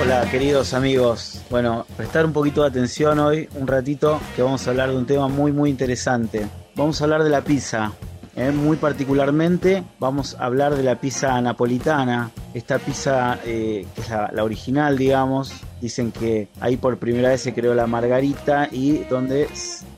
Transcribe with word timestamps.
Hola 0.00 0.26
queridos 0.30 0.72
amigos, 0.72 1.42
bueno, 1.50 1.84
prestar 1.94 2.24
un 2.24 2.32
poquito 2.32 2.62
de 2.62 2.68
atención 2.68 3.18
hoy, 3.18 3.50
un 3.56 3.66
ratito, 3.66 4.18
que 4.34 4.40
vamos 4.40 4.66
a 4.66 4.70
hablar 4.70 4.88
de 4.88 4.96
un 4.96 5.04
tema 5.04 5.28
muy 5.28 5.52
muy 5.52 5.68
interesante. 5.68 6.48
Vamos 6.74 7.00
a 7.00 7.04
hablar 7.04 7.22
de 7.22 7.28
la 7.28 7.42
pizza, 7.42 7.92
¿eh? 8.34 8.50
muy 8.50 8.78
particularmente 8.78 9.84
vamos 9.98 10.36
a 10.40 10.46
hablar 10.46 10.74
de 10.74 10.84
la 10.84 10.98
pizza 10.98 11.38
napolitana, 11.42 12.30
esta 12.54 12.78
pizza 12.78 13.40
eh, 13.44 13.86
que 13.94 14.00
es 14.00 14.08
la, 14.08 14.42
original, 14.42 14.96
digamos. 14.96 15.52
Dicen 15.82 16.12
que 16.12 16.48
ahí 16.60 16.78
por 16.78 16.96
primera 16.96 17.28
vez 17.28 17.42
se 17.42 17.52
creó 17.52 17.74
la 17.74 17.86
margarita 17.86 18.68
y 18.72 19.04
donde 19.04 19.48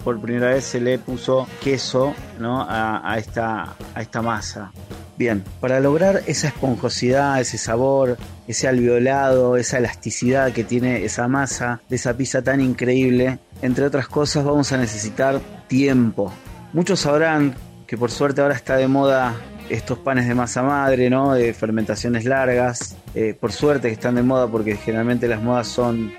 por 0.03 0.21
primera 0.21 0.49
vez 0.49 0.65
se 0.65 0.81
le 0.81 0.99
puso 0.99 1.47
queso 1.63 2.13
¿no? 2.41 2.67
a, 2.69 3.15
esta, 3.19 3.77
a 3.95 4.03
esta 4.03 4.21
masa. 4.21 4.73
Bien, 5.17 5.45
para 5.61 5.79
lograr 5.81 6.23
esa 6.27 6.49
esponjosidad, 6.49 7.41
ese 7.41 7.59
sabor, 7.59 8.17
ese 8.49 8.67
alveolado, 8.67 9.57
esa 9.57 9.79
elasticidad 9.79 10.53
que 10.53 10.65
tiene 10.65 11.05
esa 11.05 11.29
masa 11.29 11.81
de 11.89 11.97
esa 11.97 12.17
pizza 12.17 12.43
tan 12.43 12.61
increíble, 12.61 13.39
entre 13.61 13.85
otras 13.85 14.09
cosas 14.09 14.45
vamos 14.45 14.73
a 14.73 14.79
necesitar 14.79 15.41
tiempo. 15.69 16.33
Muchos 16.73 17.01
sabrán 17.01 17.55
que 17.87 17.99
por 17.99 18.11
suerte 18.11 18.41
ahora 18.41 18.55
está 18.55 18.77
de 18.77 18.89
moda 18.89 19.35
estos 19.69 19.99
panes 19.99 20.27
de 20.27 20.35
masa 20.35 20.63
madre, 20.63 21.11
¿no? 21.11 21.35
De 21.35 21.53
fermentaciones 21.53 22.25
largas. 22.25 22.97
Eh, 23.15 23.37
por 23.39 23.53
suerte 23.53 23.89
que 23.89 23.95
están 23.95 24.15
de 24.15 24.23
moda 24.23 24.49
porque 24.49 24.77
generalmente 24.77 25.29
las 25.29 25.43
modas 25.43 25.69
son 25.69 26.13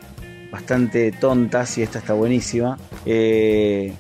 bastante 0.52 1.12
tontas 1.12 1.78
y 1.80 1.84
esta 1.84 2.00
está 2.00 2.14
buenísima. 2.14 2.78
Eh, 3.06 3.94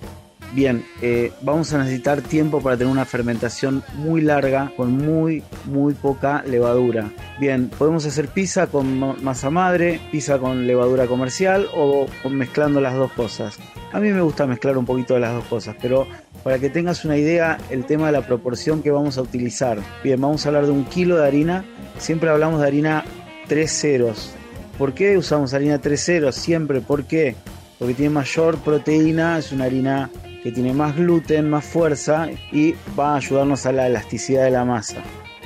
bien, 0.53 0.85
eh, 1.01 1.31
vamos 1.41 1.73
a 1.73 1.79
necesitar 1.79 2.21
tiempo 2.21 2.61
para 2.61 2.77
tener 2.77 2.91
una 2.91 3.05
fermentación 3.05 3.83
muy 3.95 4.21
larga 4.21 4.71
con 4.75 4.91
muy, 4.91 5.43
muy 5.65 5.93
poca 5.93 6.43
levadura. 6.45 7.11
Bien, 7.39 7.69
podemos 7.69 8.05
hacer 8.05 8.27
pizza 8.27 8.67
con 8.67 8.99
masa 9.23 9.49
madre, 9.49 9.99
pizza 10.11 10.37
con 10.37 10.67
levadura 10.67 11.07
comercial 11.07 11.67
o 11.75 12.05
mezclando 12.29 12.79
las 12.81 12.95
dos 12.95 13.11
cosas. 13.13 13.59
A 13.91 13.99
mí 13.99 14.09
me 14.09 14.21
gusta 14.21 14.47
mezclar 14.47 14.77
un 14.77 14.85
poquito 14.85 15.13
de 15.13 15.19
las 15.19 15.33
dos 15.33 15.45
cosas, 15.45 15.75
pero 15.81 16.07
para 16.43 16.59
que 16.59 16.69
tengas 16.69 17.05
una 17.05 17.17
idea 17.17 17.57
el 17.69 17.85
tema 17.85 18.07
de 18.07 18.13
la 18.13 18.25
proporción 18.25 18.81
que 18.81 18.91
vamos 18.91 19.17
a 19.17 19.21
utilizar. 19.21 19.79
Bien, 20.03 20.19
vamos 20.19 20.45
a 20.45 20.49
hablar 20.49 20.65
de 20.65 20.71
un 20.71 20.85
kilo 20.85 21.17
de 21.17 21.27
harina. 21.27 21.63
Siempre 21.97 22.29
hablamos 22.29 22.59
de 22.61 22.67
harina 22.67 23.05
3 23.47 23.71
ceros. 23.71 24.31
¿Por 24.77 24.93
qué 24.93 25.17
usamos 25.17 25.53
harina 25.53 25.79
3 25.79 26.03
ceros? 26.03 26.35
Siempre, 26.35 26.81
¿por 26.81 27.05
qué? 27.05 27.35
Porque 27.79 27.93
tiene 27.93 28.09
mayor 28.09 28.57
proteína, 28.57 29.37
es 29.37 29.51
una 29.51 29.65
harina 29.65 30.09
que 30.43 30.51
tiene 30.51 30.73
más 30.73 30.95
gluten, 30.95 31.49
más 31.49 31.63
fuerza 31.63 32.27
y 32.51 32.75
va 32.99 33.13
a 33.13 33.15
ayudarnos 33.15 33.65
a 33.65 33.71
la 33.71 33.87
elasticidad 33.87 34.43
de 34.43 34.51
la 34.51 34.65
masa. 34.65 34.97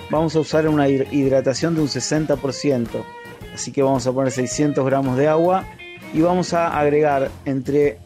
Vamos 0.09 0.35
a 0.35 0.39
usar 0.39 0.67
una 0.67 0.89
hidratación 0.89 1.75
de 1.75 1.81
un 1.81 1.87
60%, 1.87 2.87
así 3.53 3.71
que 3.71 3.83
vamos 3.83 4.07
a 4.07 4.11
poner 4.11 4.31
600 4.31 4.83
gramos 4.85 5.17
de 5.17 5.27
agua 5.27 5.65
y 6.13 6.21
vamos 6.21 6.53
a 6.53 6.79
agregar 6.79 7.29
entre 7.45 7.99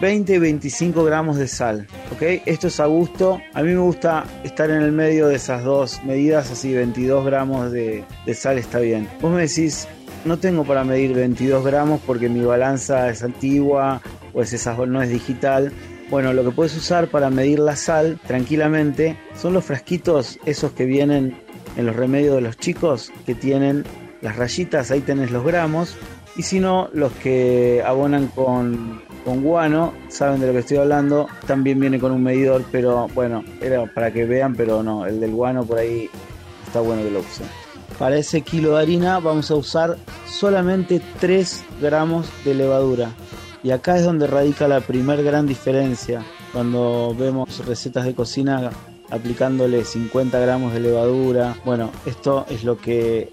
20 0.00 0.34
y 0.34 0.38
25 0.38 1.04
gramos 1.04 1.36
de 1.36 1.48
sal. 1.48 1.86
¿ok? 2.12 2.42
Esto 2.46 2.68
es 2.68 2.80
a 2.80 2.86
gusto. 2.86 3.40
A 3.54 3.62
mí 3.62 3.70
me 3.70 3.80
gusta 3.80 4.24
estar 4.44 4.70
en 4.70 4.82
el 4.82 4.92
medio 4.92 5.28
de 5.28 5.36
esas 5.36 5.64
dos 5.64 6.02
medidas, 6.04 6.50
así 6.50 6.72
22 6.72 7.24
gramos 7.24 7.72
de, 7.72 8.04
sal 8.34 8.58
está 8.58 8.78
bien. 8.78 9.08
Vos 9.20 9.32
me 9.32 9.42
decís, 9.42 9.88
no 10.24 10.38
tengo 10.38 10.64
para 10.64 10.84
medir 10.84 11.14
22 11.14 11.64
gramos 11.64 12.00
porque 12.06 12.28
mi 12.28 12.42
balanza 12.42 13.08
es 13.10 13.22
antigua 13.22 14.00
o 14.32 14.42
es 14.42 14.52
esa, 14.52 14.74
no 14.74 15.02
es 15.02 15.10
digital. 15.10 15.72
Bueno, 16.10 16.32
lo 16.32 16.44
que 16.44 16.50
puedes 16.50 16.76
usar 16.76 17.08
para 17.08 17.30
medir 17.30 17.58
la 17.58 17.76
sal 17.76 18.18
tranquilamente 18.26 19.18
son 19.36 19.52
los 19.52 19.64
frasquitos 19.64 20.38
esos 20.46 20.72
que 20.72 20.84
vienen 20.86 21.36
en 21.76 21.86
los 21.86 21.94
remedios 21.94 22.36
de 22.36 22.40
los 22.40 22.56
chicos 22.56 23.12
que 23.26 23.34
tienen 23.34 23.84
las 24.22 24.36
rayitas, 24.36 24.90
ahí 24.90 25.00
tenés 25.00 25.30
los 25.30 25.44
gramos. 25.44 25.96
Y 26.36 26.42
si 26.42 26.60
no, 26.60 26.88
los 26.92 27.12
que 27.12 27.82
abonan 27.84 28.28
con 28.28 29.02
con 29.28 29.42
guano, 29.42 29.92
saben 30.08 30.40
de 30.40 30.46
lo 30.46 30.54
que 30.54 30.60
estoy 30.60 30.78
hablando, 30.78 31.28
también 31.46 31.78
viene 31.78 32.00
con 32.00 32.12
un 32.12 32.22
medidor, 32.22 32.64
pero 32.72 33.08
bueno, 33.14 33.44
era 33.60 33.84
para 33.92 34.10
que 34.10 34.24
vean, 34.24 34.54
pero 34.54 34.82
no, 34.82 35.04
el 35.04 35.20
del 35.20 35.32
guano 35.32 35.64
por 35.64 35.78
ahí 35.78 36.08
está 36.66 36.80
bueno 36.80 37.02
que 37.02 37.10
lo 37.10 37.20
usen. 37.20 37.46
Para 37.98 38.16
ese 38.16 38.40
kilo 38.40 38.76
de 38.76 38.82
harina 38.82 39.18
vamos 39.18 39.50
a 39.50 39.56
usar 39.56 39.98
solamente 40.26 41.02
3 41.20 41.64
gramos 41.82 42.26
de 42.44 42.54
levadura. 42.54 43.10
Y 43.62 43.70
acá 43.70 43.96
es 43.96 44.04
donde 44.04 44.26
radica 44.26 44.68
la 44.68 44.80
primer 44.80 45.22
gran 45.24 45.46
diferencia 45.46 46.24
cuando 46.52 47.14
vemos 47.18 47.64
recetas 47.66 48.04
de 48.04 48.14
cocina 48.14 48.70
aplicándole 49.10 49.84
50 49.84 50.38
gramos 50.38 50.72
de 50.72 50.80
levadura. 50.80 51.56
Bueno, 51.64 51.90
esto 52.06 52.46
es 52.48 52.64
lo 52.64 52.78
que 52.78 53.32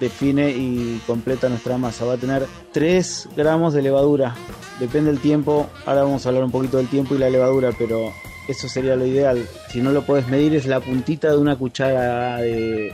define 0.00 0.50
y 0.50 1.00
completa 1.06 1.48
nuestra 1.48 1.78
masa. 1.78 2.04
Va 2.04 2.14
a 2.14 2.16
tener 2.16 2.46
3 2.72 3.28
gramos 3.36 3.74
de 3.74 3.82
levadura. 3.82 4.34
Depende 4.80 5.10
del 5.10 5.20
tiempo. 5.20 5.68
Ahora 5.86 6.02
vamos 6.02 6.24
a 6.24 6.30
hablar 6.30 6.44
un 6.44 6.50
poquito 6.50 6.78
del 6.78 6.88
tiempo 6.88 7.14
y 7.14 7.18
la 7.18 7.30
levadura, 7.30 7.70
pero 7.78 8.12
eso 8.48 8.68
sería 8.68 8.96
lo 8.96 9.06
ideal. 9.06 9.46
Si 9.68 9.80
no 9.80 9.92
lo 9.92 10.02
puedes 10.02 10.26
medir 10.28 10.54
es 10.54 10.66
la 10.66 10.80
puntita 10.80 11.30
de 11.30 11.38
una 11.38 11.56
cuchara 11.56 12.38
de, 12.38 12.92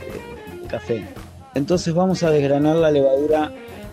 café. 0.68 1.06
Entonces 1.54 1.94
vamos 1.94 2.22
a 2.22 2.30
desgranar 2.30 2.76
la 2.76 2.90
levadura 2.90 3.52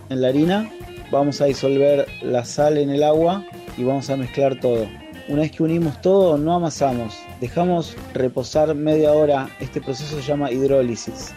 en 0.10 0.22
la 0.22 0.28
harina. 0.30 0.70
Vamos 1.14 1.40
a 1.42 1.46
disolver 1.46 2.08
la 2.24 2.44
sal 2.44 2.78
en 2.78 2.90
el 2.90 3.04
agua 3.04 3.46
y 3.78 3.84
vamos 3.84 4.10
a 4.10 4.18
mezclar 4.18 4.60
todo. 4.60 4.88
Una 5.30 5.44
vez 5.44 5.52
que 5.52 5.62
unimos 5.64 6.02
todo, 6.02 6.38
no 6.40 6.56
amasamos. 6.56 7.16
Dejamos 7.40 7.96
reposar 8.14 8.74
media 8.74 9.14
hora. 9.14 9.48
Este 9.60 9.80
proceso 9.80 10.20
se 10.20 10.24
llama 10.24 10.52
hidrólisis 10.52 11.34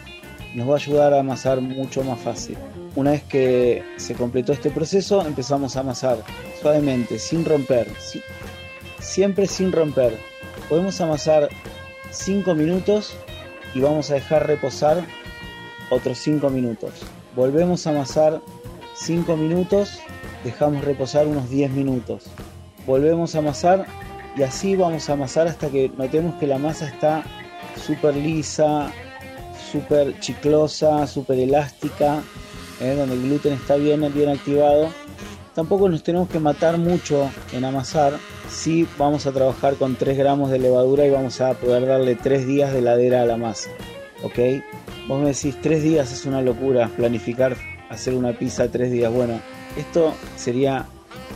nos 0.57 0.67
va 0.67 0.73
a 0.73 0.77
ayudar 0.77 1.13
a 1.13 1.19
amasar 1.19 1.61
mucho 1.61 2.03
más 2.03 2.19
fácil. 2.19 2.57
Una 2.95 3.11
vez 3.11 3.21
que 3.23 3.83
se 3.97 4.15
completó 4.15 4.53
este 4.53 4.71
proceso, 4.71 5.23
empezamos 5.25 5.75
a 5.77 5.81
amasar 5.81 6.17
suavemente, 6.59 7.19
sin 7.19 7.45
romper, 7.45 7.87
siempre 8.99 9.45
sin 9.45 9.71
romper. 9.71 10.17
Podemos 10.67 10.99
amasar 10.99 11.49
5 12.09 12.55
minutos 12.55 13.15
y 13.75 13.81
vamos 13.81 14.09
a 14.09 14.15
dejar 14.15 14.47
reposar 14.47 15.05
otros 15.91 16.17
5 16.17 16.49
minutos. 16.49 16.93
Volvemos 17.35 17.85
a 17.85 17.91
amasar 17.91 18.41
5 18.97 19.37
minutos, 19.37 19.99
dejamos 20.43 20.83
reposar 20.83 21.27
unos 21.27 21.49
10 21.49 21.71
minutos. 21.71 22.25
Volvemos 22.85 23.35
a 23.35 23.39
amasar 23.39 23.85
y 24.35 24.41
así 24.41 24.75
vamos 24.75 25.09
a 25.09 25.13
amasar 25.13 25.47
hasta 25.47 25.69
que 25.69 25.91
notemos 25.97 26.35
que 26.39 26.47
la 26.47 26.57
masa 26.57 26.87
está 26.87 27.23
súper 27.75 28.15
lisa, 28.15 28.91
súper 29.71 30.19
chiclosa, 30.19 31.05
súper 31.05 31.37
elástica, 31.39 32.23
¿eh? 32.81 32.95
donde 32.95 33.15
el 33.15 33.21
gluten 33.21 33.53
está 33.53 33.75
bien, 33.75 34.01
bien 34.13 34.29
activado. 34.29 34.89
Tampoco 35.53 35.89
nos 35.89 36.01
tenemos 36.01 36.27
que 36.27 36.39
matar 36.39 36.77
mucho 36.79 37.29
en 37.53 37.65
amasar. 37.65 38.13
Sí 38.49 38.87
vamos 38.97 39.27
a 39.27 39.31
trabajar 39.31 39.75
con 39.75 39.95
3 39.95 40.17
gramos 40.17 40.49
de 40.49 40.57
levadura 40.57 41.05
y 41.05 41.11
vamos 41.11 41.39
a 41.39 41.53
poder 41.53 41.85
darle 41.85 42.15
3 42.15 42.47
días 42.47 42.73
de 42.73 42.81
ladera 42.81 43.21
a 43.21 43.25
la 43.25 43.37
masa. 43.37 43.69
¿Ok? 44.23 44.39
Vos 45.07 45.21
me 45.21 45.27
decís 45.27 45.55
3 45.61 45.83
días 45.83 46.11
es 46.11 46.25
una 46.25 46.41
locura 46.41 46.89
planificar 46.95 47.55
hacer 47.89 48.13
una 48.13 48.33
pizza 48.33 48.69
3 48.69 48.91
días. 48.91 49.11
Bueno, 49.11 49.39
esto 49.77 50.13
sería 50.35 50.85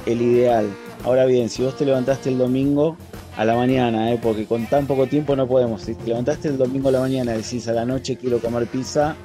el 0.06 0.22
ideal. 0.22 0.68
Ahora 1.04 1.26
bien, 1.26 1.50
si 1.50 1.64
vos 1.64 1.76
te 1.78 1.86
levantaste 1.86 2.30
el 2.30 2.38
domingo 2.38 2.98
a 3.38 3.46
la 3.46 3.56
mañana, 3.56 4.12
¿eh? 4.12 4.20
porque 4.22 4.46
con 4.46 4.68
tan 4.68 4.86
poco 4.88 5.08
tiempo 5.08 5.36
no 5.36 5.48
podemos. 5.48 5.82
Si 5.84 5.96
te 5.96 6.08
levantaste 6.08 6.50
el 6.50 6.58
domingo 6.58 6.90
a 6.90 6.92
la 6.92 7.00
mañana 7.00 7.34
y 7.34 7.38
decís 7.38 7.68
a 7.68 7.74
la 7.74 7.86
noche 7.86 8.18
quiero 8.18 8.40
comer 8.40 8.68
pizza, 8.68 9.16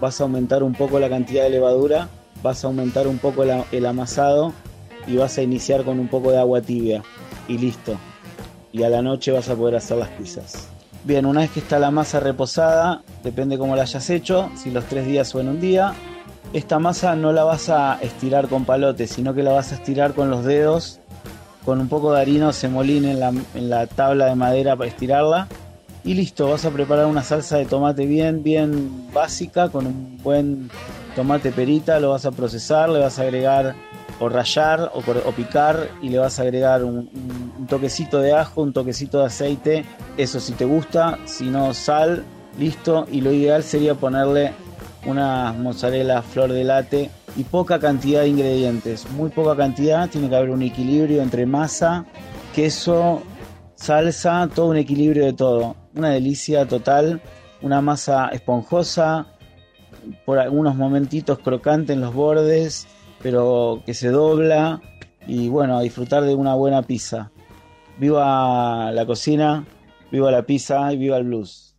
vas 0.00 0.20
a 0.20 0.24
aumentar 0.24 0.62
un 0.62 0.74
poco 0.74 1.00
la 1.00 1.08
cantidad 1.08 1.44
de 1.44 1.50
levadura, 1.50 2.08
vas 2.42 2.64
a 2.64 2.68
aumentar 2.68 3.06
un 3.06 3.18
poco 3.18 3.44
el 3.44 3.86
amasado 3.86 4.52
y 5.06 5.16
vas 5.16 5.38
a 5.38 5.42
iniciar 5.42 5.84
con 5.84 5.98
un 5.98 6.08
poco 6.08 6.30
de 6.30 6.38
agua 6.38 6.60
tibia 6.60 7.02
y 7.48 7.58
listo. 7.58 7.96
Y 8.72 8.82
a 8.82 8.90
la 8.90 9.02
noche 9.02 9.32
vas 9.32 9.48
a 9.48 9.56
poder 9.56 9.76
hacer 9.76 9.96
las 9.96 10.10
pizzas. 10.10 10.68
Bien, 11.04 11.24
una 11.24 11.40
vez 11.40 11.50
que 11.50 11.60
está 11.60 11.78
la 11.78 11.90
masa 11.90 12.20
reposada, 12.20 13.02
depende 13.22 13.56
cómo 13.58 13.76
la 13.76 13.82
hayas 13.82 14.10
hecho, 14.10 14.50
si 14.56 14.70
los 14.70 14.84
tres 14.86 15.06
días 15.06 15.32
o 15.34 15.40
en 15.40 15.48
un 15.48 15.60
día, 15.60 15.94
esta 16.52 16.78
masa 16.78 17.16
no 17.16 17.32
la 17.32 17.44
vas 17.44 17.68
a 17.68 17.98
estirar 18.00 18.48
con 18.48 18.64
palotes, 18.64 19.10
sino 19.10 19.34
que 19.34 19.42
la 19.42 19.52
vas 19.52 19.72
a 19.72 19.76
estirar 19.76 20.14
con 20.14 20.30
los 20.30 20.44
dedos 20.44 21.00
con 21.66 21.80
un 21.80 21.88
poco 21.88 22.12
de 22.12 22.20
harina 22.20 22.48
o 22.48 22.52
semolina 22.52 23.10
en 23.10 23.18
la, 23.18 23.28
en 23.28 23.68
la 23.68 23.88
tabla 23.88 24.26
de 24.26 24.36
madera 24.36 24.76
para 24.76 24.88
estirarla. 24.88 25.48
Y 26.04 26.14
listo, 26.14 26.48
vas 26.48 26.64
a 26.64 26.70
preparar 26.70 27.06
una 27.06 27.24
salsa 27.24 27.58
de 27.58 27.66
tomate 27.66 28.06
bien, 28.06 28.44
bien 28.44 29.12
básica, 29.12 29.68
con 29.68 29.88
un 29.88 30.20
buen 30.22 30.70
tomate 31.16 31.50
perita, 31.50 31.98
lo 31.98 32.10
vas 32.10 32.24
a 32.24 32.30
procesar, 32.30 32.88
le 32.88 33.00
vas 33.00 33.18
a 33.18 33.22
agregar 33.22 33.74
o 34.20 34.28
rallar 34.28 34.92
o, 34.94 35.32
picar 35.32 35.88
y 36.00 36.08
le 36.10 36.18
vas 36.18 36.38
a 36.38 36.42
agregar 36.42 36.84
un, 36.84 37.10
un, 37.58 37.66
toquecito 37.66 38.20
de 38.20 38.32
ajo, 38.32 38.62
un 38.62 38.72
toquecito 38.72 39.18
de 39.18 39.26
aceite, 39.26 39.84
eso 40.16 40.38
si 40.38 40.52
te 40.52 40.64
gusta, 40.64 41.18
si 41.24 41.50
no 41.50 41.74
sal, 41.74 42.24
listo. 42.56 43.08
Y 43.10 43.22
lo 43.22 43.32
ideal 43.32 43.64
sería 43.64 43.96
ponerle 43.96 44.52
una 45.06 45.52
mozzarella 45.52 46.22
flor 46.22 46.52
de 46.52 46.64
latte 46.64 47.10
y 47.36 47.44
poca 47.44 47.78
cantidad 47.78 48.22
de 48.22 48.28
ingredientes, 48.28 49.08
muy 49.10 49.30
poca 49.30 49.56
cantidad, 49.56 50.08
tiene 50.08 50.28
que 50.28 50.36
haber 50.36 50.50
un 50.50 50.62
equilibrio 50.62 51.22
entre 51.22 51.46
masa, 51.46 52.06
queso, 52.54 53.22
salsa, 53.74 54.48
todo 54.54 54.66
un 54.66 54.76
equilibrio 54.76 55.24
de 55.24 55.32
todo. 55.32 55.76
Una 55.94 56.10
delicia 56.10 56.66
total, 56.66 57.20
una 57.62 57.80
masa 57.80 58.28
esponjosa, 58.28 59.26
por 60.24 60.38
algunos 60.38 60.76
momentitos 60.76 61.38
crocante 61.38 61.92
en 61.92 62.00
los 62.00 62.14
bordes, 62.14 62.86
pero 63.22 63.82
que 63.84 63.94
se 63.94 64.08
dobla 64.08 64.80
y 65.26 65.48
bueno, 65.48 65.78
a 65.78 65.82
disfrutar 65.82 66.24
de 66.24 66.34
una 66.34 66.54
buena 66.54 66.82
pizza. 66.82 67.30
Viva 67.98 68.90
la 68.92 69.06
cocina, 69.06 69.64
viva 70.10 70.30
la 70.30 70.42
pizza 70.42 70.92
y 70.92 70.96
viva 70.96 71.16
el 71.16 71.24
blues. 71.24 71.75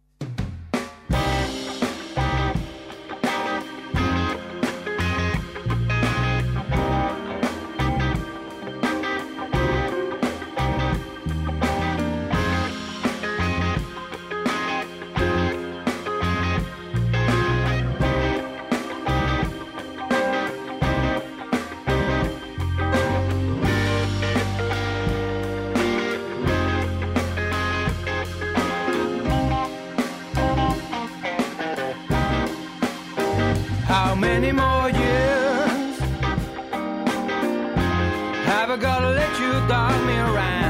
dog 39.67 40.05
me 40.05 40.17
around. 40.17 40.66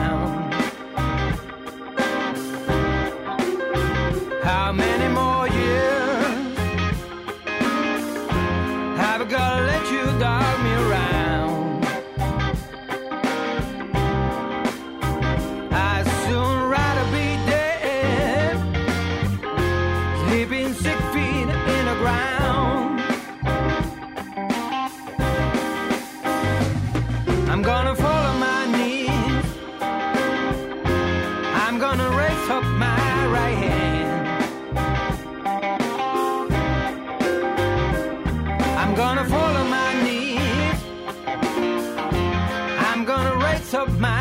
of 43.78 44.00
mine. 44.00 44.17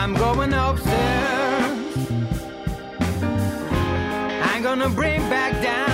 I'm 0.00 0.14
going 0.14 0.52
upstairs. 0.52 1.96
I'm 4.42 4.62
gonna 4.62 4.88
bring 4.88 5.28
back 5.28 5.60
down. 5.60 5.87